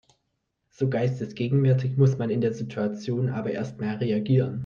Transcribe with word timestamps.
So 0.71 0.89
geistesgegenwärtig 0.89 1.95
muss 1.95 2.17
man 2.17 2.31
in 2.31 2.41
der 2.41 2.53
Situation 2.53 3.29
aber 3.29 3.51
erstmal 3.51 3.97
reagieren. 3.97 4.59